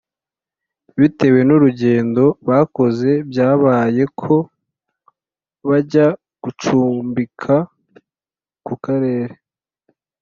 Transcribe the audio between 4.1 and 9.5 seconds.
ko bajya gucumbika ku karere